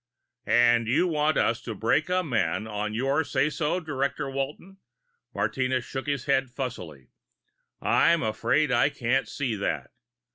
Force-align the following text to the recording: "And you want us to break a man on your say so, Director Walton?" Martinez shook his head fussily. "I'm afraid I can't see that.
"And 0.47 0.87
you 0.87 1.05
want 1.05 1.37
us 1.37 1.61
to 1.61 1.75
break 1.75 2.09
a 2.09 2.23
man 2.23 2.65
on 2.65 2.95
your 2.95 3.23
say 3.23 3.51
so, 3.51 3.79
Director 3.79 4.31
Walton?" 4.31 4.77
Martinez 5.31 5.85
shook 5.85 6.07
his 6.07 6.25
head 6.25 6.49
fussily. 6.49 7.11
"I'm 7.83 8.23
afraid 8.23 8.71
I 8.71 8.89
can't 8.89 9.27
see 9.27 9.53
that. 9.57 9.91